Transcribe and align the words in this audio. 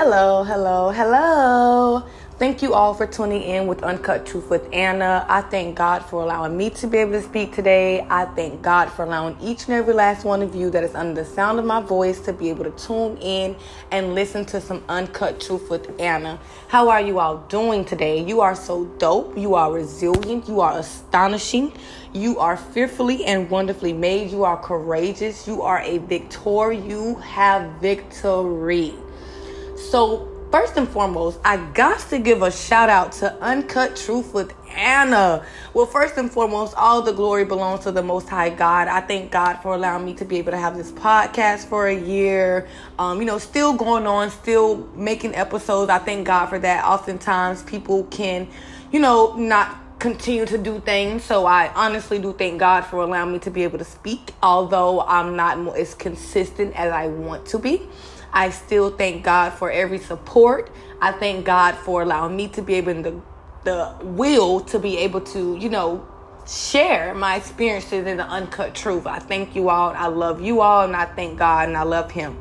Hello, 0.00 0.44
hello, 0.44 0.92
hello. 0.92 2.04
Thank 2.38 2.62
you 2.62 2.72
all 2.72 2.94
for 2.94 3.04
tuning 3.04 3.42
in 3.42 3.66
with 3.66 3.82
Uncut 3.82 4.24
Truth 4.24 4.48
with 4.48 4.68
Anna. 4.72 5.26
I 5.28 5.40
thank 5.40 5.76
God 5.76 6.04
for 6.04 6.22
allowing 6.22 6.56
me 6.56 6.70
to 6.70 6.86
be 6.86 6.98
able 6.98 7.14
to 7.14 7.22
speak 7.22 7.52
today. 7.52 8.06
I 8.08 8.26
thank 8.26 8.62
God 8.62 8.92
for 8.92 9.02
allowing 9.02 9.36
each 9.40 9.64
and 9.64 9.72
every 9.72 9.94
last 9.94 10.24
one 10.24 10.40
of 10.40 10.54
you 10.54 10.70
that 10.70 10.84
is 10.84 10.94
under 10.94 11.24
the 11.24 11.28
sound 11.28 11.58
of 11.58 11.64
my 11.64 11.80
voice 11.80 12.20
to 12.20 12.32
be 12.32 12.48
able 12.48 12.62
to 12.62 12.70
tune 12.86 13.16
in 13.16 13.56
and 13.90 14.14
listen 14.14 14.44
to 14.44 14.60
some 14.60 14.84
Uncut 14.88 15.40
Truth 15.40 15.68
with 15.68 15.90
Anna. 16.00 16.38
How 16.68 16.90
are 16.90 17.00
you 17.00 17.18
all 17.18 17.38
doing 17.48 17.84
today? 17.84 18.24
You 18.24 18.40
are 18.40 18.54
so 18.54 18.84
dope. 18.98 19.36
You 19.36 19.56
are 19.56 19.72
resilient. 19.72 20.46
You 20.46 20.60
are 20.60 20.78
astonishing. 20.78 21.72
You 22.12 22.38
are 22.38 22.56
fearfully 22.56 23.24
and 23.24 23.50
wonderfully 23.50 23.94
made. 23.94 24.30
You 24.30 24.44
are 24.44 24.58
courageous. 24.58 25.48
You 25.48 25.62
are 25.62 25.80
a 25.80 25.98
victor. 25.98 26.70
You 26.70 27.16
have 27.16 27.68
victory. 27.80 28.94
So, 29.78 30.28
first 30.50 30.76
and 30.76 30.88
foremost, 30.88 31.38
I 31.44 31.56
got 31.72 32.00
to 32.10 32.18
give 32.18 32.42
a 32.42 32.50
shout 32.50 32.90
out 32.90 33.12
to 33.12 33.32
Uncut 33.40 33.94
Truth 33.94 34.34
with 34.34 34.52
Anna. 34.74 35.46
Well, 35.72 35.86
first 35.86 36.16
and 36.18 36.30
foremost, 36.30 36.74
all 36.76 37.00
the 37.00 37.12
glory 37.12 37.44
belongs 37.44 37.84
to 37.84 37.92
the 37.92 38.02
Most 38.02 38.28
High 38.28 38.50
God. 38.50 38.88
I 38.88 39.00
thank 39.00 39.30
God 39.30 39.58
for 39.62 39.74
allowing 39.74 40.04
me 40.04 40.14
to 40.14 40.24
be 40.24 40.36
able 40.38 40.50
to 40.50 40.58
have 40.58 40.76
this 40.76 40.90
podcast 40.90 41.66
for 41.66 41.86
a 41.86 41.94
year. 41.94 42.66
Um, 42.98 43.20
you 43.20 43.24
know, 43.24 43.38
still 43.38 43.72
going 43.72 44.06
on, 44.06 44.30
still 44.30 44.88
making 44.96 45.36
episodes. 45.36 45.90
I 45.90 45.98
thank 45.98 46.26
God 46.26 46.46
for 46.46 46.58
that. 46.58 46.84
Oftentimes, 46.84 47.62
people 47.62 48.04
can, 48.04 48.48
you 48.90 48.98
know, 48.98 49.36
not 49.36 49.78
continue 50.00 50.44
to 50.46 50.58
do 50.58 50.80
things. 50.80 51.24
So 51.24 51.46
I 51.46 51.72
honestly 51.74 52.18
do 52.18 52.32
thank 52.32 52.58
God 52.58 52.82
for 52.82 53.02
allowing 53.02 53.32
me 53.32 53.38
to 53.40 53.50
be 53.50 53.62
able 53.62 53.78
to 53.78 53.84
speak, 53.84 54.32
although 54.42 55.00
I'm 55.02 55.36
not 55.36 55.76
as 55.76 55.94
consistent 55.94 56.74
as 56.74 56.92
I 56.92 57.06
want 57.06 57.46
to 57.46 57.58
be. 57.58 57.88
I 58.32 58.50
still 58.50 58.90
thank 58.90 59.24
God 59.24 59.50
for 59.50 59.70
every 59.70 59.98
support. 59.98 60.70
I 61.00 61.12
thank 61.12 61.44
God 61.44 61.76
for 61.76 62.02
allowing 62.02 62.36
me 62.36 62.48
to 62.48 62.62
be 62.62 62.74
able 62.74 63.02
to 63.02 63.22
the 63.64 63.94
will 64.02 64.60
to 64.60 64.78
be 64.78 64.98
able 64.98 65.20
to, 65.20 65.56
you 65.56 65.68
know, 65.68 66.06
share 66.46 67.14
my 67.14 67.36
experiences 67.36 68.06
in 68.06 68.16
the 68.16 68.24
uncut 68.24 68.74
truth. 68.74 69.06
I 69.06 69.18
thank 69.18 69.54
you 69.54 69.68
all. 69.68 69.90
I 69.90 70.06
love 70.06 70.40
you 70.40 70.60
all 70.60 70.84
and 70.84 70.96
I 70.96 71.04
thank 71.04 71.38
God 71.38 71.68
and 71.68 71.76
I 71.76 71.82
love 71.82 72.10
him. 72.10 72.38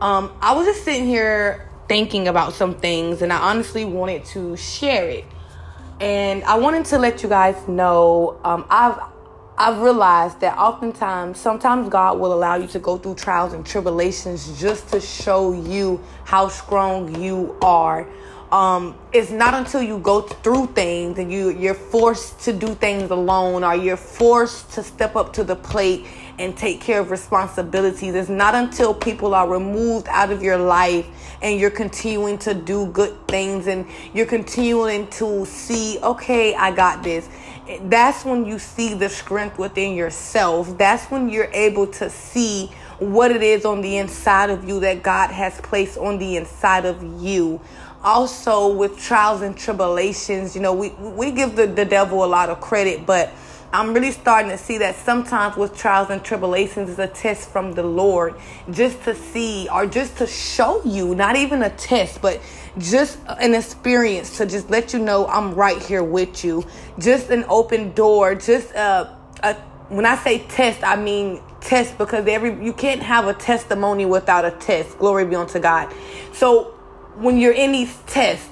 Um, 0.00 0.32
I 0.40 0.54
was 0.54 0.66
just 0.66 0.84
sitting 0.84 1.06
here 1.06 1.68
thinking 1.88 2.28
about 2.28 2.52
some 2.54 2.74
things 2.74 3.22
and 3.22 3.32
I 3.32 3.38
honestly 3.38 3.84
wanted 3.84 4.24
to 4.26 4.56
share 4.56 5.08
it. 5.08 5.24
And 6.00 6.44
I 6.44 6.58
wanted 6.58 6.84
to 6.86 6.98
let 6.98 7.22
you 7.22 7.28
guys 7.28 7.56
know 7.68 8.40
um, 8.44 8.64
I've 8.70 9.00
I've 9.60 9.80
realized 9.80 10.38
that 10.38 10.56
oftentimes, 10.56 11.40
sometimes 11.40 11.88
God 11.88 12.20
will 12.20 12.32
allow 12.32 12.54
you 12.54 12.68
to 12.68 12.78
go 12.78 12.96
through 12.96 13.16
trials 13.16 13.54
and 13.54 13.66
tribulations 13.66 14.60
just 14.60 14.88
to 14.90 15.00
show 15.00 15.52
you 15.52 16.00
how 16.22 16.46
strong 16.46 17.20
you 17.20 17.56
are. 17.60 18.06
Um, 18.52 18.96
it's 19.12 19.32
not 19.32 19.54
until 19.54 19.82
you 19.82 19.98
go 19.98 20.20
through 20.20 20.68
things 20.68 21.18
and 21.18 21.30
you 21.30 21.50
you're 21.50 21.74
forced 21.74 22.40
to 22.42 22.52
do 22.52 22.74
things 22.76 23.10
alone 23.10 23.64
or 23.64 23.74
you're 23.74 23.96
forced 23.96 24.72
to 24.74 24.82
step 24.84 25.16
up 25.16 25.32
to 25.34 25.44
the 25.44 25.56
plate 25.56 26.06
and 26.38 26.56
take 26.56 26.80
care 26.80 27.00
of 27.00 27.10
responsibilities. 27.10 28.14
It's 28.14 28.28
not 28.28 28.54
until 28.54 28.94
people 28.94 29.34
are 29.34 29.48
removed 29.48 30.06
out 30.08 30.30
of 30.30 30.40
your 30.40 30.56
life 30.56 31.06
and 31.42 31.58
you're 31.58 31.70
continuing 31.70 32.38
to 32.38 32.54
do 32.54 32.86
good 32.86 33.26
things 33.26 33.66
and 33.66 33.86
you're 34.14 34.24
continuing 34.24 35.08
to 35.08 35.44
see, 35.44 35.98
okay, 36.00 36.54
I 36.54 36.70
got 36.70 37.02
this 37.02 37.28
that's 37.82 38.24
when 38.24 38.44
you 38.44 38.58
see 38.58 38.94
the 38.94 39.08
strength 39.08 39.58
within 39.58 39.94
yourself. 39.94 40.76
That's 40.78 41.04
when 41.06 41.28
you're 41.28 41.50
able 41.52 41.86
to 41.88 42.08
see 42.08 42.72
what 42.98 43.30
it 43.30 43.42
is 43.42 43.64
on 43.64 43.80
the 43.80 43.98
inside 43.98 44.50
of 44.50 44.66
you 44.66 44.80
that 44.80 45.02
God 45.02 45.30
has 45.30 45.60
placed 45.60 45.98
on 45.98 46.18
the 46.18 46.36
inside 46.36 46.84
of 46.84 47.02
you. 47.22 47.60
Also, 48.02 48.74
with 48.74 48.98
trials 48.98 49.42
and 49.42 49.56
tribulations, 49.56 50.54
you 50.54 50.62
know, 50.62 50.72
we, 50.72 50.90
we 50.90 51.30
give 51.30 51.56
the, 51.56 51.66
the 51.66 51.84
devil 51.84 52.24
a 52.24 52.26
lot 52.26 52.48
of 52.48 52.60
credit, 52.60 53.04
but 53.04 53.32
I'm 53.70 53.92
really 53.92 54.12
starting 54.12 54.50
to 54.50 54.56
see 54.56 54.78
that 54.78 54.96
sometimes 54.96 55.56
with 55.56 55.76
trials 55.76 56.08
and 56.08 56.24
tribulations 56.24 56.88
is 56.88 56.98
a 56.98 57.06
test 57.06 57.50
from 57.50 57.74
the 57.74 57.82
Lord 57.82 58.34
just 58.70 59.02
to 59.04 59.14
see 59.14 59.68
or 59.70 59.84
just 59.84 60.16
to 60.18 60.26
show 60.26 60.82
you, 60.84 61.14
not 61.14 61.36
even 61.36 61.62
a 61.62 61.70
test, 61.70 62.22
but 62.22 62.40
just 62.78 63.18
an 63.26 63.54
experience 63.54 64.38
to 64.38 64.46
just 64.46 64.70
let 64.70 64.94
you 64.94 64.98
know 64.98 65.26
I'm 65.26 65.54
right 65.54 65.82
here 65.82 66.02
with 66.02 66.44
you. 66.44 66.64
Just 66.98 67.28
an 67.28 67.44
open 67.48 67.92
door, 67.92 68.34
just 68.34 68.72
a, 68.72 69.14
a 69.42 69.54
when 69.90 70.06
I 70.06 70.16
say 70.16 70.38
test, 70.48 70.82
I 70.82 70.96
mean 70.96 71.42
test 71.60 71.98
because 71.98 72.26
every 72.26 72.64
you 72.64 72.72
can't 72.72 73.02
have 73.02 73.26
a 73.26 73.34
testimony 73.34 74.06
without 74.06 74.46
a 74.46 74.50
test. 74.52 74.98
Glory 74.98 75.26
be 75.26 75.34
unto 75.34 75.58
God. 75.58 75.92
So 76.32 76.74
when 77.16 77.36
you're 77.36 77.52
in 77.52 77.72
these 77.72 77.94
tests, 78.06 78.48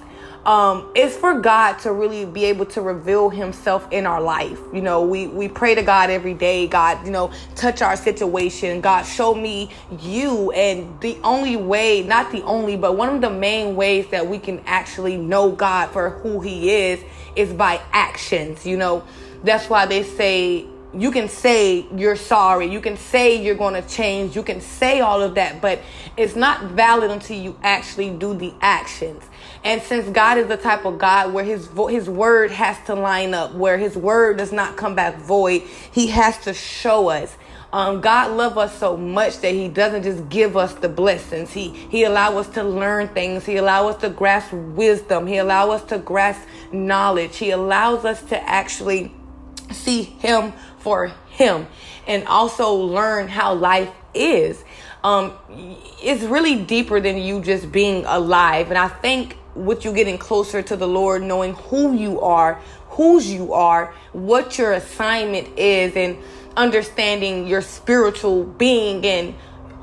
um, 0.46 0.88
it's 0.94 1.16
for 1.16 1.40
God 1.40 1.80
to 1.80 1.92
really 1.92 2.24
be 2.24 2.44
able 2.44 2.66
to 2.66 2.80
reveal 2.80 3.30
Himself 3.30 3.86
in 3.90 4.06
our 4.06 4.20
life. 4.20 4.60
You 4.72 4.80
know, 4.80 5.02
we 5.02 5.26
we 5.26 5.48
pray 5.48 5.74
to 5.74 5.82
God 5.82 6.08
every 6.08 6.34
day. 6.34 6.68
God, 6.68 7.04
you 7.04 7.10
know, 7.10 7.32
touch 7.56 7.82
our 7.82 7.96
situation. 7.96 8.80
God, 8.80 9.02
show 9.02 9.34
me 9.34 9.72
you. 10.00 10.52
And 10.52 11.00
the 11.00 11.18
only 11.24 11.56
way, 11.56 12.04
not 12.04 12.30
the 12.30 12.42
only, 12.42 12.76
but 12.76 12.96
one 12.96 13.12
of 13.12 13.20
the 13.20 13.30
main 13.30 13.74
ways 13.74 14.06
that 14.10 14.28
we 14.28 14.38
can 14.38 14.62
actually 14.66 15.16
know 15.16 15.50
God 15.50 15.90
for 15.90 16.10
who 16.10 16.40
He 16.40 16.70
is 16.70 17.00
is 17.34 17.52
by 17.52 17.80
actions. 17.92 18.64
You 18.64 18.76
know, 18.76 19.04
that's 19.42 19.68
why 19.68 19.86
they 19.86 20.04
say 20.04 20.66
you 20.94 21.10
can 21.10 21.28
say 21.28 21.86
you're 21.94 22.16
sorry. 22.16 22.66
You 22.66 22.80
can 22.80 22.96
say 22.96 23.42
you're 23.42 23.56
going 23.56 23.80
to 23.80 23.88
change. 23.88 24.36
You 24.36 24.42
can 24.42 24.60
say 24.60 25.00
all 25.00 25.22
of 25.22 25.34
that, 25.34 25.60
but 25.60 25.80
it's 26.16 26.36
not 26.36 26.64
valid 26.70 27.10
until 27.10 27.38
you 27.38 27.58
actually 27.62 28.10
do 28.10 28.34
the 28.34 28.54
actions. 28.60 29.22
And 29.64 29.82
since 29.82 30.08
God 30.08 30.38
is 30.38 30.46
the 30.46 30.56
type 30.56 30.84
of 30.84 30.98
God 30.98 31.32
where 31.32 31.44
his 31.44 31.66
vo- 31.66 31.88
his 31.88 32.08
word 32.08 32.50
has 32.50 32.78
to 32.86 32.94
line 32.94 33.34
up, 33.34 33.54
where 33.54 33.78
his 33.78 33.96
word 33.96 34.38
does 34.38 34.52
not 34.52 34.76
come 34.76 34.94
back 34.94 35.18
void, 35.18 35.62
he 35.90 36.08
has 36.08 36.38
to 36.44 36.54
show 36.54 37.08
us. 37.08 37.36
Um, 37.72 38.00
God 38.00 38.36
loves 38.36 38.56
us 38.56 38.78
so 38.78 38.96
much 38.96 39.40
that 39.40 39.52
He 39.52 39.68
doesn't 39.68 40.04
just 40.04 40.28
give 40.28 40.56
us 40.56 40.74
the 40.74 40.88
blessings. 40.88 41.52
He 41.52 41.70
He 41.70 42.04
allow 42.04 42.38
us 42.38 42.48
to 42.50 42.62
learn 42.62 43.08
things. 43.08 43.44
He 43.44 43.56
allow 43.56 43.88
us 43.88 44.00
to 44.00 44.08
grasp 44.08 44.52
wisdom. 44.52 45.26
He 45.26 45.36
allow 45.38 45.70
us 45.72 45.82
to 45.86 45.98
grasp 45.98 46.40
knowledge. 46.72 47.36
He 47.36 47.50
allows 47.50 48.04
us 48.04 48.22
to 48.30 48.48
actually 48.48 49.12
see 49.72 50.04
Him 50.04 50.52
for 50.86 51.08
Him 51.30 51.66
and 52.06 52.24
also 52.28 52.72
learn 52.72 53.26
how 53.26 53.52
life 53.54 53.90
is. 54.14 54.62
Um, 55.02 55.32
it's 56.00 56.22
really 56.22 56.62
deeper 56.62 57.00
than 57.00 57.18
you 57.18 57.40
just 57.40 57.72
being 57.72 58.04
alive, 58.06 58.68
and 58.68 58.78
I 58.78 58.86
think 58.86 59.36
with 59.56 59.84
you 59.84 59.92
getting 59.92 60.16
closer 60.16 60.62
to 60.62 60.76
the 60.76 60.86
Lord, 60.86 61.24
knowing 61.24 61.54
who 61.54 61.96
you 61.96 62.20
are, 62.20 62.60
whose 62.90 63.28
you 63.28 63.52
are, 63.52 63.92
what 64.12 64.58
your 64.58 64.74
assignment 64.74 65.58
is, 65.58 65.96
and 65.96 66.18
understanding 66.56 67.48
your 67.48 67.62
spiritual 67.62 68.44
being 68.44 69.04
and 69.04 69.34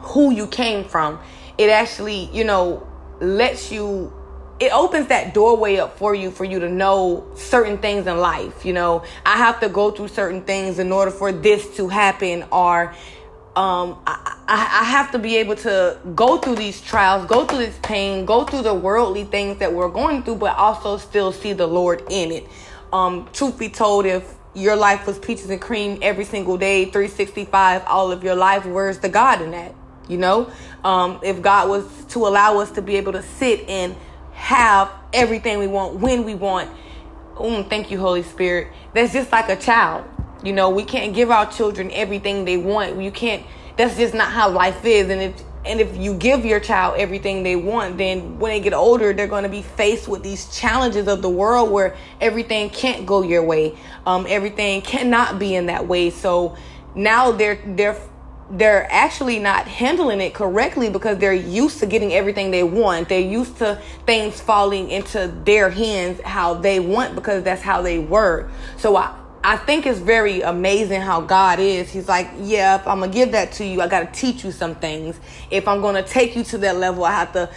who 0.03 0.31
you 0.31 0.47
came 0.47 0.86
from, 0.86 1.19
it 1.58 1.69
actually, 1.69 2.30
you 2.31 2.46
know, 2.46 2.88
lets 3.19 3.74
you 3.74 4.13
it 4.59 4.72
opens 4.72 5.08
that 5.08 5.34
doorway 5.34 5.78
up 5.78 5.97
for 5.97 6.14
you 6.14 6.31
for 6.31 6.46
you 6.46 6.59
to 6.59 6.69
know 6.69 7.25
certain 7.36 7.78
things 7.78 8.08
in 8.08 8.18
life 8.18 8.66
you 8.66 8.74
know 8.74 9.03
i 9.25 9.38
have 9.38 9.59
to 9.59 9.69
go 9.69 9.91
through 9.91 10.08
certain 10.08 10.41
things 10.41 10.80
in 10.80 10.91
order 10.91 11.12
for 11.12 11.31
this 11.31 11.75
to 11.75 11.88
happen 11.88 12.44
or 12.52 12.94
um, 13.56 14.00
I, 14.08 14.40
I, 14.47 14.84
have 14.84 15.12
to 15.12 15.19
be 15.19 15.38
able 15.38 15.56
to 15.58 16.00
go 16.16 16.40
through 16.40 16.56
these 16.56 16.81
trials, 16.81 17.28
go 17.28 17.46
through 17.46 17.59
this 17.59 17.78
pain, 17.84 18.25
go 18.25 18.46
through 18.46 18.63
the 18.63 18.74
worldly 18.74 19.25
things 19.25 19.59
that 19.59 19.72
we're 19.72 19.90
going 19.90 20.24
through, 20.24 20.38
but 20.38 20.58
also 20.58 20.97
still 20.97 21.31
see 21.31 21.53
the 21.53 21.68
Lord 21.68 22.02
in 22.09 22.31
it. 22.31 22.47
Um, 22.92 23.30
truth 23.31 23.59
be 23.59 23.69
told, 23.69 24.08
if 24.08 24.34
your 24.56 24.75
life 24.75 25.06
was 25.06 25.19
peaches 25.19 25.52
and 25.52 25.62
cream 25.62 26.00
every 26.02 26.25
single 26.25 26.58
day, 26.58 26.86
365, 26.86 27.84
all 27.86 28.12
of 28.12 28.24
your 28.24 28.34
life, 28.34 28.66
where's 28.66 28.97
the 28.97 29.09
God 29.09 29.40
in 29.40 29.52
that? 29.52 29.75
You 30.07 30.18
know, 30.18 30.51
um, 30.83 31.19
if 31.22 31.42
God 31.44 31.69
was 31.69 31.86
to 32.10 32.25
allow 32.25 32.57
us 32.57 32.72
to 32.72 32.81
be 32.81 32.95
able 32.95 33.12
to 33.12 33.22
sit 33.22 33.69
and 33.69 33.95
have 34.33 34.91
everything 35.13 35.59
we 35.59 35.68
want 35.68 36.00
when 36.00 36.24
we 36.25 36.35
want, 36.35 36.69
oh, 37.38 37.63
thank 37.63 37.91
you, 37.91 38.00
Holy 38.00 38.24
Spirit. 38.24 38.69
That's 38.94 39.13
just 39.13 39.31
like 39.31 39.50
a 39.50 39.56
child 39.56 40.06
you 40.44 40.51
know, 40.51 40.69
we 40.69 40.83
can't 40.83 41.15
give 41.15 41.31
our 41.31 41.50
children 41.50 41.89
everything 41.94 42.45
they 42.45 42.57
want. 42.57 43.01
You 43.01 43.12
can't. 43.12 43.44
That's 43.77 43.95
just 43.95 44.13
not 44.13 44.31
how 44.31 44.50
life 44.50 44.85
is. 44.85 45.09
And 45.09 45.21
if 45.21 45.41
and 45.65 45.80
if 45.80 45.95
you 45.95 46.13
give 46.13 46.44
your 46.44 46.59
child 46.59 47.00
everything 47.00 47.44
they 47.44 47.56
want, 47.56 47.97
then 47.97 48.38
when 48.38 48.51
they 48.51 48.59
get 48.59 48.74
older, 48.74 49.13
they're 49.13 49.27
going 49.27 49.44
to 49.44 49.50
be 49.50 49.62
faced 49.62 50.09
with 50.09 50.21
these 50.21 50.53
challenges 50.53 51.07
of 51.07 51.21
the 51.21 51.29
world 51.29 51.71
where 51.71 51.95
everything 52.19 52.69
can't 52.69 53.06
go 53.06 53.21
your 53.21 53.44
way. 53.44 53.77
Um, 54.06 54.25
everything 54.27 54.81
cannot 54.81 55.39
be 55.39 55.56
in 55.56 55.68
that 55.68 55.88
way. 55.88 56.09
So 56.09 56.57
now 56.94 57.31
they're 57.31 57.59
they're 57.65 58.00
they're 58.51 58.88
actually 58.92 59.40
not 59.40 59.68
handling 59.68 60.22
it 60.22 60.34
correctly 60.34 60.90
because 60.90 61.18
they're 61.18 61.34
used 61.34 61.80
to 61.80 61.86
getting 61.86 62.13
everything 62.13 62.51
they 62.51 62.63
want. 62.63 63.10
They're 63.10 63.19
used 63.19 63.57
to 63.57 63.81
things 64.06 64.40
falling 64.40 64.90
into 64.90 65.34
their 65.45 65.69
hands 65.69 66.22
how 66.22 66.56
they 66.56 66.80
want 66.80 67.16
because 67.16 67.44
that's 67.44 67.62
how 67.62 67.81
they 67.81 68.00
were. 68.00 68.50
So 68.78 68.95
I 68.95 69.18
I 69.45 69.57
think 69.57 69.86
it's 69.86 70.00
very 70.00 70.40
amazing 70.40 71.01
how 71.01 71.19
God 71.19 71.60
is. 71.60 71.92
He's 71.92 72.07
like, 72.07 72.31
yeah, 72.40 72.75
if 72.75 72.88
I'm 72.88 73.01
gonna 73.01 73.12
give 73.12 73.34
that 73.34 73.51
to 73.54 73.66
you, 73.66 73.81
I 73.81 73.90
gotta 73.90 74.10
teach 74.13 74.46
you 74.46 74.54
some 74.54 74.75
things. 74.75 75.19
If 75.51 75.68
I'm 75.68 75.81
gonna 75.81 76.01
take 76.01 76.38
you 76.38 76.46
to 76.46 76.57
that 76.60 76.78
level, 76.78 77.04
I 77.04 77.12
have 77.12 77.34
to 77.34 77.50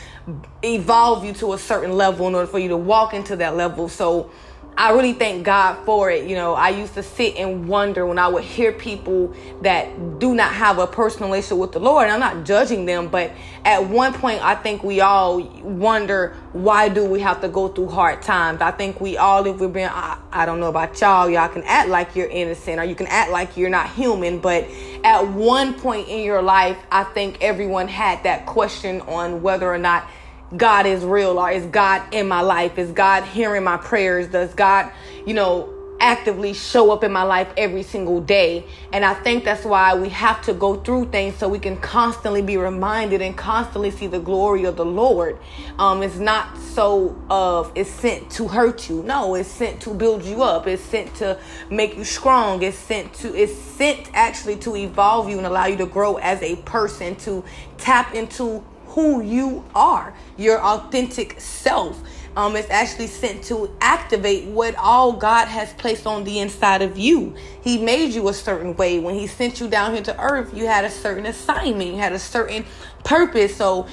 evolve 0.65 1.25
you 1.25 1.33
to 1.35 1.53
a 1.53 1.59
certain 1.59 1.93
level 1.93 2.27
in 2.27 2.35
order 2.35 2.49
for 2.49 2.59
you 2.59 2.71
to 2.71 2.77
walk 2.77 3.15
into 3.15 3.37
that 3.37 3.57
level. 3.57 3.89
So 3.89 4.33
I 4.79 4.91
really 4.91 5.15
thank 5.15 5.45
God 5.45 5.83
for 5.87 6.11
it. 6.11 6.29
You 6.29 6.37
know, 6.37 6.53
I 6.53 6.69
used 6.69 6.93
to 6.95 7.03
sit 7.03 7.37
and 7.37 7.67
wonder 7.67 8.05
when 8.05 8.19
I 8.19 8.29
would 8.29 8.45
hear 8.45 8.73
people 8.73 9.35
that 9.63 10.19
do 10.19 10.35
not 10.35 10.53
have 10.53 10.79
a 10.79 10.87
personal 10.87 11.31
relationship 11.31 11.57
with 11.57 11.73
the 11.73 11.79
Lord. 11.79 12.11
I'm 12.11 12.21
not 12.21 12.45
judging 12.45 12.85
them, 12.85 13.09
but 13.09 13.33
at 13.65 13.89
one 13.89 14.13
point, 14.13 14.45
I 14.45 14.55
think 14.55 14.85
we 14.85 15.01
all 15.01 15.41
wonder 15.63 16.37
why 16.53 16.91
do 16.91 17.07
we 17.07 17.21
have 17.21 17.41
to 17.41 17.49
go 17.49 17.69
through 17.69 17.89
hard 17.89 18.21
times. 18.21 18.61
I 18.61 18.71
think 18.71 19.01
we 19.01 19.17
all, 19.17 19.47
if 19.47 19.59
we're 19.59 19.69
being, 19.69 19.89
I, 19.89 20.19
I 20.31 20.45
don't 20.45 20.61
know 20.61 20.69
about 20.69 21.01
y'all, 21.01 21.31
y'all 21.31 21.49
can 21.49 21.63
act 21.65 21.89
like 21.89 22.15
you're 22.15 22.29
innocent 22.29 22.79
or 22.79 22.85
you 22.85 22.95
can 22.95 23.07
act 23.07 23.31
like 23.31 23.57
you're 23.57 23.71
not 23.71 23.89
human, 23.89 24.41
but 24.41 24.69
at 25.05 25.27
one 25.27 25.73
point 25.73 26.09
in 26.09 26.23
your 26.23 26.43
life, 26.43 26.77
I 26.93 27.05
think 27.05 27.39
everyone 27.41 27.89
had 27.89 28.25
that 28.25 28.45
question 28.45 29.01
on 29.03 29.41
whether 29.41 29.73
or 29.73 29.79
not 29.79 30.07
God 30.55 30.87
is 30.87 31.05
real 31.05 31.39
or 31.39 31.51
is 31.51 31.67
God 31.67 32.03
in 32.15 32.29
my 32.29 32.41
life? 32.41 32.79
Is 32.79 32.93
God 32.93 33.25
hearing 33.25 33.65
my 33.65 33.79
prayers? 33.79 34.29
Does 34.29 34.55
God, 34.55 34.93
you 35.27 35.35
know, 35.35 35.73
actively 35.99 36.53
show 36.53 36.91
up 36.91 37.03
in 37.03 37.11
my 37.11 37.23
life 37.23 37.49
every 37.57 37.83
single 37.83 38.21
day? 38.21 38.65
And 38.93 39.05
I 39.05 39.15
think 39.15 39.45
that's 39.45 39.65
why 39.65 39.95
we 39.95 40.09
have 40.11 40.41
to 40.43 40.55
go 40.55 40.77
through 40.77 41.07
things 41.07 41.37
so 41.37 41.49
we 41.49 41.59
can 41.59 41.77
constantly 41.79 42.43
be 42.43 42.57
reminded 42.57 43.23
and 43.23 43.37
constantly 43.37 43.91
see 43.91 44.07
the 44.07 44.21
glory 44.21 44.65
of 44.65 44.77
the 44.77 44.85
Lord. 44.85 45.39
Um, 45.81 46.05
it's 46.05 46.17
not 46.17 46.57
so 46.59 47.21
of 47.29 47.73
it's 47.75 47.91
sent 47.91 48.31
to 48.33 48.47
hurt 48.47 48.89
you. 48.89 49.03
No, 49.03 49.35
it's 49.35 49.49
sent 49.49 49.81
to 49.83 49.95
build 49.95 50.23
you 50.25 50.45
up. 50.45 50.69
It's 50.69 50.83
sent 50.83 51.13
to 51.17 51.41
make 51.71 51.97
you 51.97 52.05
strong. 52.05 52.63
It's 52.63 52.79
sent 52.79 53.13
to 53.15 53.35
it's 53.35 53.55
sent 53.55 54.11
actually 54.15 54.57
to 54.59 54.77
evolve 54.77 55.29
you 55.29 55.39
and 55.39 55.47
allow 55.47 55.67
you 55.67 55.77
to 55.79 55.87
grow 55.87 56.17
as 56.17 56.41
a 56.43 56.55
person 56.57 57.17
to 57.17 57.43
tap 57.79 58.15
into 58.15 58.63
who 58.97 59.21
you 59.21 59.63
are, 59.75 60.15
your 60.39 60.59
authentic 60.59 61.39
self. 61.39 62.01
Um, 62.35 62.57
it's 62.57 62.71
actually 62.71 63.09
sent 63.09 63.45
to 63.45 63.71
activate 63.83 64.47
what 64.47 64.75
all 64.77 65.13
God 65.13 65.49
has 65.49 65.75
placed 65.75 66.07
on 66.07 66.25
the 66.25 66.39
inside 66.39 66.81
of 66.81 66.97
you. 66.97 67.35
He 67.61 67.77
made 67.77 68.15
you 68.15 68.27
a 68.31 68.33
certain 68.33 68.75
way. 68.75 68.99
When 68.99 69.15
He 69.15 69.27
sent 69.27 69.61
you 69.61 69.69
down 69.69 69.93
here 69.93 70.03
to 70.05 70.19
earth, 70.19 70.57
you 70.57 70.67
had 70.67 70.87
a 70.87 70.91
certain 70.91 71.27
assignment, 71.27 71.91
you 71.91 71.99
had 71.99 72.15
a 72.15 72.19
certain 72.19 72.65
purpose. 73.05 73.55
So 73.55 73.87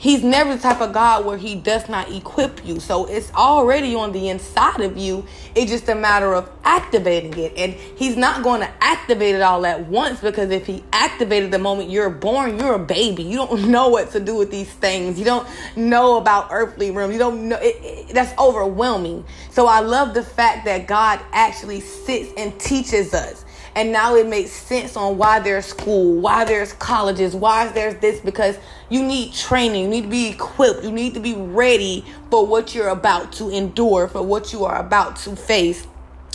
He's 0.00 0.24
never 0.24 0.56
the 0.56 0.62
type 0.62 0.80
of 0.80 0.94
God 0.94 1.26
where 1.26 1.36
he 1.36 1.54
does 1.54 1.86
not 1.86 2.10
equip 2.10 2.64
you. 2.64 2.80
So 2.80 3.04
it's 3.04 3.30
already 3.34 3.94
on 3.94 4.12
the 4.12 4.30
inside 4.30 4.80
of 4.80 4.96
you. 4.96 5.26
It's 5.54 5.70
just 5.70 5.90
a 5.90 5.94
matter 5.94 6.32
of 6.32 6.50
activating 6.64 7.36
it. 7.36 7.52
And 7.54 7.74
he's 7.74 8.16
not 8.16 8.42
going 8.42 8.62
to 8.62 8.70
activate 8.80 9.34
it 9.34 9.42
all 9.42 9.66
at 9.66 9.88
once 9.88 10.22
because 10.22 10.50
if 10.52 10.66
he 10.66 10.82
activated 10.94 11.50
the 11.50 11.58
moment 11.58 11.90
you're 11.90 12.08
born, 12.08 12.58
you're 12.58 12.76
a 12.76 12.78
baby. 12.78 13.24
You 13.24 13.36
don't 13.36 13.68
know 13.68 13.90
what 13.90 14.12
to 14.12 14.20
do 14.20 14.36
with 14.36 14.50
these 14.50 14.72
things. 14.72 15.18
You 15.18 15.26
don't 15.26 15.46
know 15.76 16.16
about 16.16 16.48
earthly 16.50 16.90
realm. 16.90 17.12
You 17.12 17.18
don't 17.18 17.50
know. 17.50 17.58
It, 17.58 17.76
it, 17.82 18.14
that's 18.14 18.32
overwhelming. 18.38 19.26
So 19.50 19.66
I 19.66 19.80
love 19.80 20.14
the 20.14 20.22
fact 20.22 20.64
that 20.64 20.86
God 20.86 21.20
actually 21.32 21.80
sits 21.80 22.32
and 22.38 22.58
teaches 22.58 23.12
us. 23.12 23.44
And 23.74 23.92
now 23.92 24.16
it 24.16 24.26
makes 24.26 24.50
sense 24.50 24.96
on 24.96 25.16
why 25.16 25.38
there's 25.38 25.66
school, 25.66 26.20
why 26.20 26.44
there's 26.44 26.72
colleges, 26.72 27.36
why 27.36 27.68
there's 27.68 27.94
this, 28.00 28.20
because 28.20 28.58
you 28.88 29.02
need 29.02 29.32
training, 29.32 29.84
you 29.84 29.88
need 29.88 30.02
to 30.02 30.08
be 30.08 30.28
equipped, 30.28 30.82
you 30.82 30.90
need 30.90 31.14
to 31.14 31.20
be 31.20 31.34
ready 31.34 32.04
for 32.30 32.44
what 32.46 32.74
you're 32.74 32.88
about 32.88 33.32
to 33.34 33.48
endure, 33.50 34.08
for 34.08 34.22
what 34.22 34.52
you 34.52 34.64
are 34.64 34.80
about 34.80 35.16
to 35.16 35.36
face. 35.36 35.86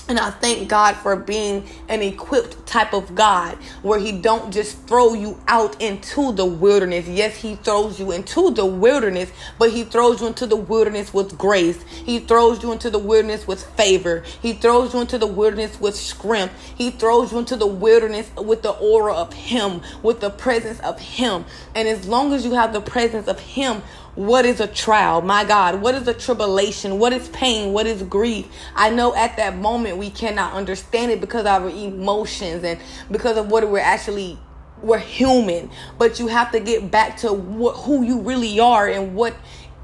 And 0.07 0.19
I 0.19 0.29
thank 0.29 0.69
God 0.69 0.95
for 0.97 1.15
being 1.15 1.67
an 1.89 2.03
equipped 2.03 2.67
type 2.67 2.93
of 2.93 3.15
God 3.15 3.57
where 3.81 3.97
he 3.99 4.11
don't 4.11 4.53
just 4.53 4.87
throw 4.87 5.15
you 5.15 5.39
out 5.47 5.81
into 5.81 6.31
the 6.31 6.45
wilderness. 6.45 7.07
Yes, 7.07 7.37
he 7.37 7.55
throws 7.55 7.99
you 7.99 8.11
into 8.11 8.51
the 8.51 8.65
wilderness, 8.67 9.31
but 9.57 9.71
he 9.71 9.83
throws 9.83 10.21
you 10.21 10.27
into 10.27 10.45
the 10.45 10.55
wilderness 10.55 11.11
with 11.11 11.39
grace. 11.39 11.81
He 11.83 12.19
throws 12.19 12.61
you 12.61 12.71
into 12.71 12.91
the 12.91 12.99
wilderness 12.99 13.47
with 13.47 13.63
favor. 13.75 14.23
He 14.41 14.53
throws 14.53 14.93
you 14.93 15.01
into 15.01 15.17
the 15.17 15.25
wilderness 15.25 15.79
with 15.79 15.95
strength. 15.95 16.53
He 16.75 16.91
throws 16.91 17.31
you 17.31 17.39
into 17.39 17.55
the 17.55 17.65
wilderness 17.65 18.29
with 18.37 18.61
the 18.61 18.71
aura 18.73 19.13
of 19.13 19.33
him, 19.33 19.81
with 20.03 20.19
the 20.19 20.29
presence 20.29 20.79
of 20.81 20.99
him. 20.99 21.45
And 21.73 21.87
as 21.87 22.07
long 22.07 22.31
as 22.31 22.45
you 22.45 22.53
have 22.53 22.73
the 22.73 22.81
presence 22.81 23.27
of 23.27 23.39
him, 23.39 23.81
what 24.15 24.45
is 24.45 24.59
a 24.59 24.67
trial? 24.67 25.21
My 25.21 25.43
God, 25.43 25.81
what 25.81 25.93
is 25.93 26.07
a 26.07 26.13
tribulation? 26.13 26.99
What 26.99 27.13
is 27.13 27.27
pain? 27.29 27.73
What 27.73 27.85
is 27.85 28.01
grief? 28.03 28.47
I 28.75 28.89
know 28.89 29.13
at 29.13 29.37
that 29.37 29.57
moment 29.57 29.97
we 29.97 30.09
cannot 30.09 30.53
understand 30.53 31.11
it 31.11 31.19
because 31.21 31.41
of 31.41 31.47
our 31.47 31.69
emotions 31.69 32.63
and 32.63 32.79
because 33.11 33.37
of 33.37 33.51
what 33.51 33.69
we're 33.69 33.79
actually 33.79 34.39
we're 34.81 34.99
human 34.99 35.69
but 35.97 36.19
you 36.19 36.27
have 36.27 36.51
to 36.51 36.59
get 36.59 36.91
back 36.91 37.17
to 37.17 37.33
who 37.33 38.03
you 38.03 38.19
really 38.19 38.59
are 38.59 38.87
and 38.89 39.15
what 39.15 39.33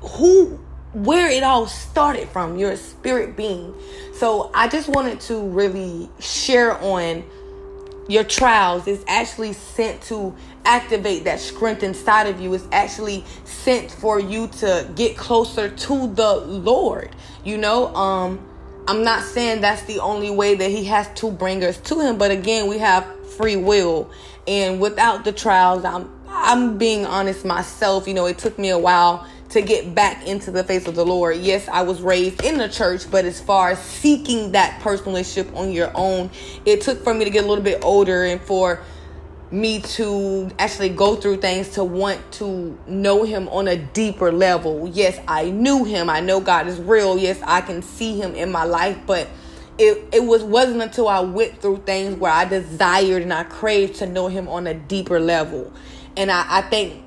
who 0.02 0.48
where 0.94 1.30
it 1.30 1.44
all 1.44 1.66
started 1.66 2.28
from 2.28 2.58
your 2.58 2.76
spirit 2.76 3.38
being 3.38 3.74
so 4.14 4.52
i 4.54 4.68
just 4.68 4.90
wanted 4.90 5.20
to 5.20 5.48
really 5.48 6.10
share 6.20 6.78
on 6.84 7.24
your 8.10 8.24
trials 8.26 8.86
is 8.86 9.04
actually 9.08 9.54
sent 9.54 10.02
to 10.02 10.36
activate 10.66 11.24
that 11.26 11.40
strength 11.40 11.84
inside 11.84 12.28
of 12.28 12.40
you. 12.40 12.54
It's 12.54 12.68
actually 12.72 13.24
sent 13.46 13.92
for 13.92 14.20
you 14.20 14.48
to 14.48 14.90
get 14.96 15.18
closer 15.18 15.70
to 15.70 16.08
the 16.14 16.36
Lord. 16.36 17.16
You 17.44 17.58
know, 17.58 17.94
um, 17.96 18.46
I'm 18.88 19.04
not 19.04 19.24
saying 19.24 19.62
that's 19.62 19.84
the 19.84 20.00
only 20.00 20.32
way 20.32 20.56
that 20.56 20.70
He 20.70 20.86
has 20.86 21.08
to 21.16 21.32
bring 21.32 21.64
us 21.64 21.78
to 21.78 22.00
Him, 22.00 22.18
but 22.18 22.32
again, 22.32 22.68
we 22.68 22.78
have 22.80 23.06
free 23.32 23.56
will, 23.56 24.10
and 24.48 24.80
without 24.82 25.24
the 25.24 25.32
trials, 25.32 25.86
I'm 25.86 26.10
I'm 26.28 26.78
being 26.78 27.06
honest 27.06 27.46
myself. 27.46 28.08
You 28.08 28.14
know, 28.14 28.26
it 28.26 28.38
took 28.38 28.58
me 28.58 28.70
a 28.70 28.80
while 28.80 29.28
to 29.52 29.62
get 29.62 29.94
back 29.94 30.26
into 30.26 30.50
the 30.50 30.64
face 30.64 30.88
of 30.88 30.96
the 30.96 31.06
Lord. 31.06 31.38
Yes, 31.38 31.68
I 31.68 31.82
was 31.82 32.02
raised 32.02 32.44
in 32.44 32.58
the 32.58 32.70
church, 32.70 33.10
but 33.12 33.26
as 33.26 33.42
far 33.42 33.72
as 33.72 33.80
seeking 33.80 34.54
that 34.54 34.80
personal 34.82 35.12
relationship 35.12 35.54
on 35.56 35.72
your 35.72 35.92
own, 35.94 36.32
it 36.66 36.82
took 36.82 37.04
for 37.04 37.14
me 37.14 37.26
to 37.26 37.30
get 37.30 37.44
a 37.44 37.48
little 37.48 37.64
bit 37.64 37.84
older 37.84 38.24
and 38.24 38.40
for 38.42 38.82
me 39.52 39.82
to 39.82 40.50
actually 40.58 40.90
go 40.90 41.16
through 41.16 41.38
things 41.38 41.70
to 41.70 41.84
want 41.84 42.20
to 42.34 42.78
know 42.88 43.24
him 43.24 43.50
on 43.50 43.68
a 43.68 43.76
deeper 43.76 44.32
level. 44.32 44.88
Yes, 44.88 45.20
I 45.28 45.52
knew 45.52 45.84
him. 45.84 46.10
I 46.10 46.22
know 46.22 46.40
God 46.40 46.68
is 46.68 46.80
real. 46.80 47.18
Yes, 47.18 47.40
I 47.44 47.62
can 47.62 47.82
see 47.82 48.18
him 48.20 48.34
in 48.34 48.52
my 48.52 48.64
life, 48.64 48.98
but 49.06 49.28
it, 49.78 50.08
it 50.14 50.24
was 50.24 50.44
wasn't 50.44 50.82
until 50.82 51.08
I 51.08 51.20
went 51.20 51.62
through 51.62 51.84
things 51.86 52.16
where 52.18 52.32
I 52.32 52.46
desired 52.46 53.24
and 53.24 53.34
I 53.34 53.44
craved 53.44 53.96
to 53.96 54.08
know 54.08 54.28
him 54.28 54.48
on 54.48 54.68
a 54.68 54.74
deeper 54.74 55.20
level. 55.20 55.72
And 56.16 56.32
I, 56.32 56.46
I 56.48 56.62
think 56.62 57.04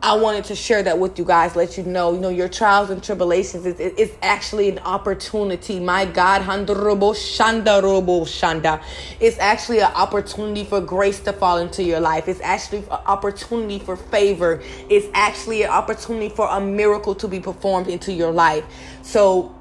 I 0.00 0.14
wanted 0.16 0.44
to 0.44 0.54
share 0.54 0.80
that 0.84 1.00
with 1.00 1.18
you 1.18 1.24
guys, 1.24 1.56
let 1.56 1.76
you 1.76 1.82
know, 1.82 2.12
you 2.12 2.20
know, 2.20 2.28
your 2.28 2.48
trials 2.48 2.90
and 2.90 3.02
tribulations 3.02 3.66
is 3.66 3.80
it's 3.80 4.14
actually 4.22 4.68
an 4.68 4.78
opportunity. 4.78 5.80
My 5.80 6.04
God, 6.04 6.42
handrobo 6.42 7.14
shanda 7.14 7.82
shanda. 8.24 8.80
It's 9.18 9.38
actually 9.40 9.80
an 9.80 9.92
opportunity 9.94 10.62
for 10.62 10.80
grace 10.80 11.18
to 11.20 11.32
fall 11.32 11.58
into 11.58 11.82
your 11.82 11.98
life. 11.98 12.28
It's 12.28 12.40
actually 12.42 12.78
an 12.78 12.90
opportunity 13.06 13.80
for 13.80 13.96
favor. 13.96 14.62
It's 14.88 15.08
actually 15.14 15.64
an 15.64 15.70
opportunity 15.70 16.28
for 16.28 16.48
a 16.48 16.60
miracle 16.60 17.16
to 17.16 17.26
be 17.26 17.40
performed 17.40 17.88
into 17.88 18.12
your 18.12 18.30
life. 18.30 18.64
So 19.02 19.52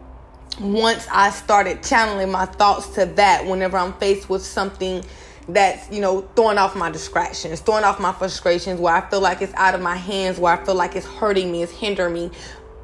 once 0.59 1.07
I 1.11 1.31
started 1.31 1.81
channeling 1.81 2.31
my 2.31 2.45
thoughts 2.45 2.89
to 2.89 3.05
that, 3.05 3.47
whenever 3.47 3.77
I'm 3.77 3.93
faced 3.93 4.29
with 4.29 4.45
something 4.45 5.03
that's 5.47 5.89
you 5.91 6.01
know 6.01 6.21
throwing 6.35 6.57
off 6.57 6.75
my 6.75 6.91
distractions 6.91 7.61
throwing 7.61 7.83
off 7.83 7.99
my 7.99 8.11
frustrations 8.11 8.79
where 8.79 8.93
i 8.93 9.09
feel 9.09 9.21
like 9.21 9.41
it's 9.41 9.53
out 9.53 9.73
of 9.73 9.81
my 9.81 9.95
hands 9.95 10.37
where 10.37 10.53
i 10.53 10.65
feel 10.65 10.75
like 10.75 10.95
it's 10.95 11.05
hurting 11.05 11.51
me 11.51 11.63
it's 11.63 11.71
hindering 11.71 12.13
me. 12.13 12.31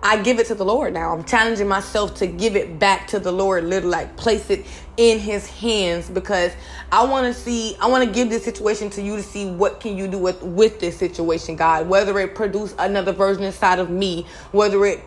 I 0.05 0.21
give 0.21 0.37
it 0.37 0.47
to 0.47 0.55
the 0.55 0.65
lord 0.65 0.93
now. 0.93 1.15
I'm 1.15 1.23
challenging 1.23 1.69
myself 1.69 2.15
to 2.15 2.27
give 2.27 2.57
it 2.57 2.77
back 2.77 3.07
to 3.07 3.19
the 3.19 3.31
lord 3.31 3.63
literally 3.63 3.87
like 3.87 4.17
place 4.17 4.49
it 4.49 4.65
in 4.97 5.17
his 5.17 5.47
hands 5.47 6.09
because 6.09 6.51
i 6.91 7.03
want 7.03 7.25
to 7.25 7.33
see 7.33 7.75
i 7.81 7.87
want 7.87 8.05
to 8.05 8.13
give 8.13 8.29
this 8.29 8.43
situation 8.43 8.89
to 8.91 9.01
you 9.01 9.15
to 9.15 9.23
see 9.23 9.49
what 9.49 9.79
can 9.79 9.97
you 9.97 10.07
do 10.07 10.19
with 10.19 10.41
with 10.43 10.79
this 10.79 10.97
situation 10.97 11.55
god. 11.55 11.87
Whether 11.87 12.19
it 12.19 12.35
produce 12.35 12.75
another 12.77 13.13
version 13.13 13.43
inside 13.43 13.79
of 13.79 13.89
me 13.89 14.27
whether 14.51 14.85
it 14.85 15.01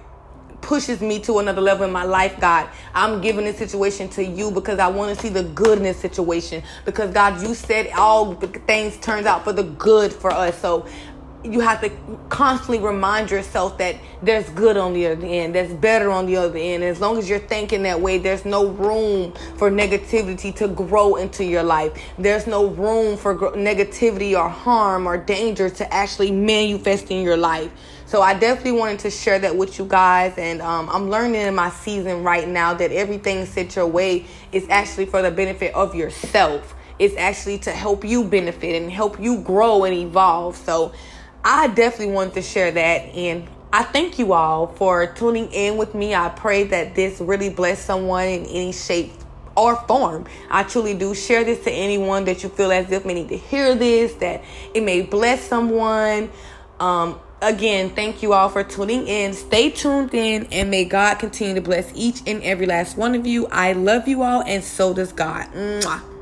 pushes 0.60 1.00
me 1.00 1.20
to 1.20 1.38
another 1.38 1.60
level 1.60 1.86
in 1.86 1.92
my 1.92 2.04
life, 2.04 2.38
God. 2.40 2.68
I'm 2.94 3.20
giving 3.20 3.44
this 3.44 3.58
situation 3.58 4.08
to 4.10 4.24
you 4.24 4.50
because 4.50 4.78
I 4.78 4.88
want 4.88 5.14
to 5.14 5.20
see 5.20 5.28
the 5.28 5.42
good 5.42 5.78
in 5.78 5.84
this 5.84 5.98
situation. 5.98 6.62
Because 6.84 7.12
God, 7.12 7.42
you 7.42 7.54
said 7.54 7.90
all 7.96 8.34
things 8.34 8.96
turns 8.98 9.26
out 9.26 9.44
for 9.44 9.52
the 9.52 9.64
good 9.64 10.12
for 10.12 10.30
us. 10.30 10.58
So 10.58 10.86
you 11.52 11.60
have 11.60 11.80
to 11.80 11.90
constantly 12.28 12.78
remind 12.78 13.30
yourself 13.30 13.78
that 13.78 13.96
there's 14.22 14.48
good 14.50 14.76
on 14.76 14.92
the 14.92 15.06
other 15.06 15.26
end, 15.26 15.54
there's 15.54 15.72
better 15.72 16.10
on 16.10 16.26
the 16.26 16.36
other 16.36 16.58
end. 16.58 16.82
As 16.82 17.00
long 17.00 17.18
as 17.18 17.28
you're 17.28 17.38
thinking 17.38 17.82
that 17.84 18.00
way, 18.00 18.18
there's 18.18 18.44
no 18.44 18.66
room 18.66 19.32
for 19.56 19.70
negativity 19.70 20.54
to 20.56 20.68
grow 20.68 21.16
into 21.16 21.44
your 21.44 21.62
life. 21.62 21.92
There's 22.18 22.46
no 22.46 22.66
room 22.66 23.16
for 23.16 23.36
negativity 23.36 24.36
or 24.36 24.48
harm 24.48 25.06
or 25.06 25.16
danger 25.16 25.70
to 25.70 25.94
actually 25.94 26.32
manifest 26.32 27.10
in 27.10 27.22
your 27.22 27.36
life. 27.36 27.70
So 28.06 28.22
I 28.22 28.34
definitely 28.34 28.78
wanted 28.78 29.00
to 29.00 29.10
share 29.10 29.40
that 29.40 29.56
with 29.56 29.80
you 29.80 29.84
guys, 29.84 30.34
and 30.38 30.62
um, 30.62 30.88
I'm 30.92 31.10
learning 31.10 31.40
in 31.40 31.56
my 31.56 31.70
season 31.70 32.22
right 32.22 32.48
now 32.48 32.72
that 32.72 32.92
everything 32.92 33.44
set 33.46 33.74
your 33.74 33.88
way 33.88 34.26
is 34.52 34.64
actually 34.70 35.06
for 35.06 35.22
the 35.22 35.32
benefit 35.32 35.74
of 35.74 35.92
yourself. 35.92 36.76
It's 37.00 37.16
actually 37.16 37.58
to 37.58 37.72
help 37.72 38.04
you 38.04 38.22
benefit 38.22 38.80
and 38.80 38.92
help 38.92 39.20
you 39.20 39.40
grow 39.40 39.82
and 39.82 39.92
evolve. 39.92 40.56
So 40.56 40.92
I 41.44 41.66
definitely 41.66 42.14
wanted 42.14 42.34
to 42.34 42.42
share 42.42 42.70
that. 42.70 43.02
And 43.14 43.48
I 43.72 43.82
thank 43.82 44.20
you 44.20 44.32
all 44.32 44.68
for 44.68 45.08
tuning 45.08 45.50
in 45.52 45.76
with 45.76 45.92
me. 45.94 46.14
I 46.14 46.28
pray 46.28 46.62
that 46.62 46.94
this 46.94 47.20
really 47.20 47.50
bless 47.50 47.84
someone 47.84 48.24
in 48.24 48.46
any 48.46 48.72
shape 48.72 49.12
or 49.56 49.74
form. 49.88 50.26
I 50.48 50.62
truly 50.62 50.94
do 50.94 51.12
share 51.12 51.42
this 51.42 51.64
to 51.64 51.72
anyone 51.72 52.24
that 52.26 52.44
you 52.44 52.50
feel 52.50 52.70
as 52.70 52.90
if 52.92 53.04
may 53.04 53.14
need 53.14 53.30
to 53.30 53.36
hear 53.36 53.74
this, 53.74 54.14
that 54.14 54.44
it 54.72 54.82
may 54.84 55.02
bless 55.02 55.42
someone. 55.42 56.30
Um, 56.78 57.18
again, 57.42 57.90
thank 57.90 58.22
you 58.22 58.32
all 58.32 58.48
for 58.48 58.62
tuning 58.64 59.06
in. 59.06 59.32
Stay 59.32 59.70
tuned 59.70 60.14
in, 60.14 60.46
and 60.52 60.70
may 60.70 60.84
God 60.84 61.18
continue 61.18 61.54
to 61.54 61.60
bless 61.60 61.90
each 61.94 62.22
and 62.26 62.42
every 62.42 62.66
last 62.66 62.96
one 62.96 63.14
of 63.14 63.26
you. 63.26 63.46
I 63.48 63.72
love 63.72 64.08
you 64.08 64.22
all, 64.22 64.42
and 64.42 64.62
so 64.62 64.94
does 64.94 65.12
God. 65.12 65.46
Mwah. 65.52 66.15